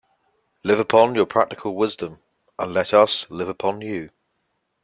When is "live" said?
0.63-0.79, 3.29-3.49